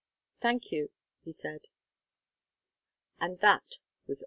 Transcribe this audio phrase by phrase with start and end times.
[0.41, 0.89] "Thank you,"
[1.23, 1.67] he said.
[3.19, 3.77] And that
[4.07, 4.19] was all.